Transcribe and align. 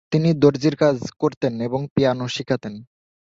তিনি 0.11 0.29
দর্জির 0.33 0.75
কাজ 0.75 0.97
করতেন 1.19 1.53
এবং 1.61 1.81
পিয়ানো 1.95 2.25
শিখাতেন। 2.27 2.73